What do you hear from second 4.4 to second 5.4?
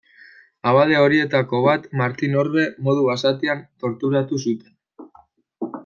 zuten.